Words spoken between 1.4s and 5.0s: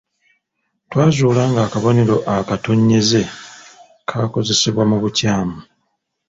ng'akabonero akatonnyeze kaakozesebwa mu